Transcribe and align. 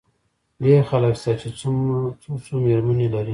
ډېر 0.63 0.81
خلک 0.89 1.13
شته، 1.21 1.31
چي 1.41 1.49
څو 1.59 2.33
څو 2.45 2.53
مېرمنې 2.65 3.07
لري. 3.13 3.29